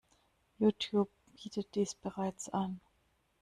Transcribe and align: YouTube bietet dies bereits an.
YouTube 0.59 1.11
bietet 1.31 1.75
dies 1.75 1.93
bereits 1.93 2.49
an. 2.49 2.81